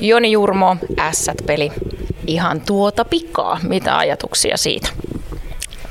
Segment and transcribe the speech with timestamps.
[0.00, 1.72] Joni Jurmo, Ässät-peli.
[2.26, 3.60] Ihan tuota pikaa.
[3.62, 4.88] Mitä ajatuksia siitä?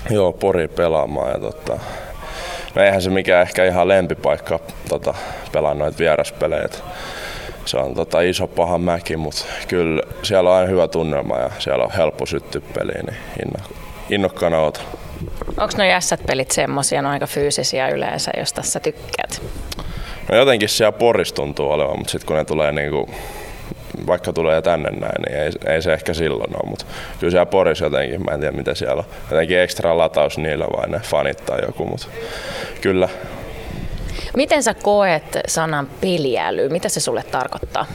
[0.10, 1.80] Joo, Pori pelaamaan ja tota,
[2.76, 5.14] no eihän se mikään ehkä ihan lempipaikka tota,
[5.52, 6.70] pelaa noita vieraspelejä.
[7.66, 11.84] Se on tota, iso paha mäki, mutta kyllä siellä on aina hyvä tunnelma ja siellä
[11.84, 13.78] on helppo syttyä peliin, niin inno,
[14.10, 14.82] innokkaana oota.
[15.48, 19.42] Onko nuo jässät-pelit semmoisia, no aika fyysisiä yleensä, jos tässä tykkäät?
[20.32, 23.10] No jotenkin siellä Poris tuntuu olevan, mutta sitten kun ne tulee niinku,
[24.08, 26.86] vaikka tulee tänne näin, niin ei, ei se ehkä silloin ole, mutta
[27.20, 30.90] kyllä siellä Poris jotenkin, mä en tiedä mitä siellä on, jotenkin ekstra lataus niillä vai
[30.90, 32.08] ne fanit tai joku, mutta
[32.82, 33.10] kyllä.
[34.36, 36.70] Miten sä koet sanan peliäly?
[36.70, 37.86] Mitä se sulle tarkoittaa?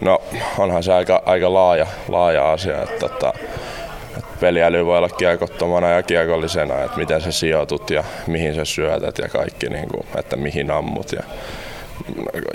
[0.00, 0.22] No
[0.58, 3.32] onhan se aika, aika laaja, laaja asia, että tota,
[4.40, 9.28] peliäly voi olla kiekottomana ja kiekollisena, että miten sä sijoitut ja mihin sä syötät ja
[9.28, 11.12] kaikki, niin kuin, että mihin ammut.
[11.12, 11.22] Ja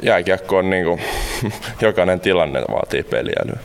[0.03, 1.01] jääkiekko on niin kuin,
[1.81, 3.59] jokainen tilanne vaatii peliälyä.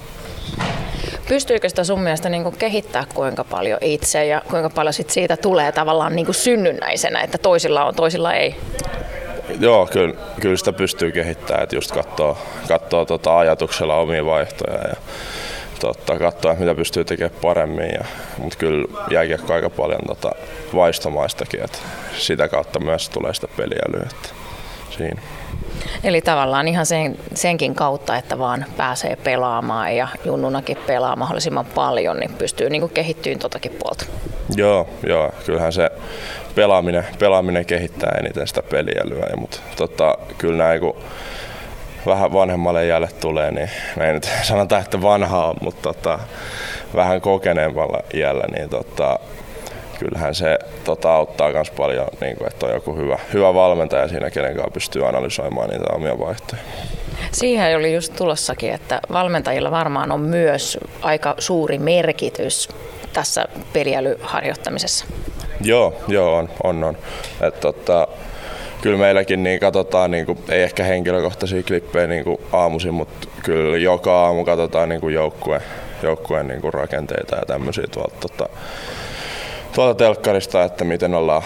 [1.29, 5.37] Pystyykö sitä sun mielestä niin kuin kehittää kuinka paljon itse ja kuinka paljon sit siitä
[5.37, 8.57] tulee tavallaan niin kuin synnynnäisenä, että toisilla on, toisilla ei?
[9.61, 14.97] Joo, kyllä, kyllä sitä pystyy kehittämään, että just katsoo, katsoo tota ajatuksella omia vaihtoja ja
[15.81, 17.91] tota, katsoa, mitä pystyy tekemään paremmin.
[17.91, 18.05] Ja,
[18.39, 20.31] mutta kyllä jääkiekko aika paljon tota,
[20.75, 21.79] vaistomaistakin, että
[22.19, 24.07] sitä kautta myös tulee sitä peliälyä.
[24.11, 24.29] Että
[24.97, 25.23] siinä.
[26.05, 32.17] Eli tavallaan ihan sen, senkin kautta, että vaan pääsee pelaamaan ja junnunakin pelaa mahdollisimman paljon,
[32.17, 34.05] niin pystyy niin kehittymään totakin puolta.
[34.57, 35.91] Joo, joo, kyllähän se
[36.55, 40.97] pelaaminen, pelaaminen kehittää eniten sitä peliälyä, mutta tota, kyllä näin kun
[42.07, 46.19] vähän vanhemmalle jälle tulee, niin ei nyt sanota, että vanhaa, mutta tota,
[46.95, 49.19] vähän kokeneemmalla iällä, niin tota,
[49.99, 54.31] kyllähän se tota, auttaa myös paljon, niin kuin, että on joku hyvä, hyvä valmentaja siinä,
[54.31, 56.63] kenen kanssa pystyy analysoimaan niitä omia vaihtoja.
[57.33, 62.69] Siihen oli just tulossakin, että valmentajilla varmaan on myös aika suuri merkitys
[63.13, 65.07] tässä peliälyharjoittamisessa.
[65.61, 66.97] Joo, joo on, on, on.
[67.41, 68.09] Et, tota,
[68.83, 73.79] kyllä meilläkin niin katsotaan, niin kuin, ei ehkä henkilökohtaisia klippejä niin kuin aamuisin, mutta kyllä
[73.79, 75.63] joka aamu katsotaan niin kuin joukkueen,
[76.03, 78.49] joukkueen niin kuin rakenteita ja tämmöisiä tuolta, tota,
[79.77, 81.43] tuolta telkkarista, että miten ollaan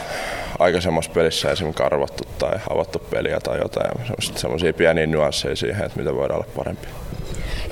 [0.58, 3.90] aikaisemmassa pelissä esimerkiksi karvattu tai avattu peliä tai jotain.
[4.20, 6.88] Semmoisia pieniä nyansseja siihen, että miten voidaan olla parempi.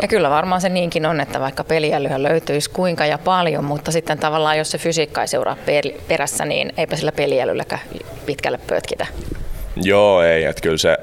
[0.03, 4.19] Ja kyllä varmaan se niinkin on, että vaikka peliälyä löytyisi kuinka ja paljon, mutta sitten
[4.19, 5.57] tavallaan jos se fysiikka ei seuraa
[6.09, 7.83] perässä, niin eipä sillä peliälylläkään
[8.27, 9.07] pitkälle pötkitä.
[9.77, 10.45] Joo, ei.
[10.45, 10.99] Että kyllä se,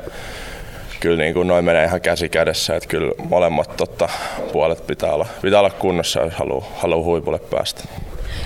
[0.99, 4.09] kyllä niin kuin noin menee ihan käsi kädessä, että kyllä molemmat totta,
[4.51, 7.83] puolet pitää olla, pitää olla kunnossa, jos haluaa, haluaa huipulle päästä.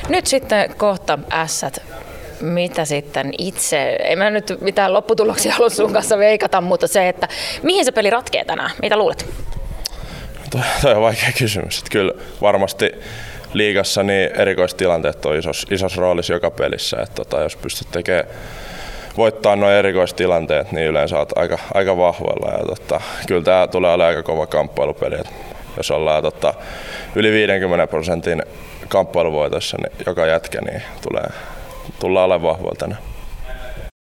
[0.10, 1.82] Nyt sitten kohta ässät.
[2.42, 7.28] Mitä sitten itse, en mä nyt mitään lopputuloksia halua sun kanssa veikata, mutta se, että
[7.64, 8.72] mihin se peli ratkee tänään?
[8.82, 9.26] Mitä luulet?
[10.50, 11.78] Toi, toi on vaikea kysymys.
[11.78, 12.92] Että kyllä varmasti
[13.54, 16.98] liigassa niin erikoistilanteet on isos, isos roolissa joka pelissä.
[17.02, 18.26] Että tota, jos pystyt tekemään
[19.18, 22.58] voittaa nuo erikoistilanteet, niin yleensä olet aika, aika vahvoilla.
[22.58, 25.16] Ja tota, kyllä tämä tulee olemaan aika kova kamppailupeli.
[25.16, 25.28] Et
[25.78, 26.54] jos ollaan tota,
[27.16, 28.44] yli 50 prosentin
[28.88, 31.28] kamppailuvoitossa, niin joka jätkä niin tulee,
[32.00, 33.02] tullaan olemaan vahvoilla tänään.